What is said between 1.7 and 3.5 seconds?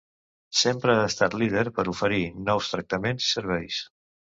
per oferir nous tractaments i